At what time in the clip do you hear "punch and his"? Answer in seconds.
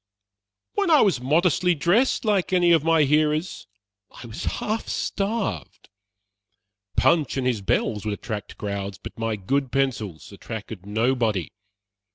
6.97-7.61